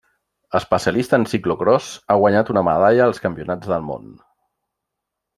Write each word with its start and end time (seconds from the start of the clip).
Especialista 0.59 1.17
en 1.17 1.25
ciclocròs, 1.33 1.89
ha 2.09 2.17
guanyat 2.23 2.49
una 2.53 2.63
medalla 2.69 3.05
als 3.09 3.21
Campionats 3.27 3.73
del 3.73 3.85
món. 3.91 4.09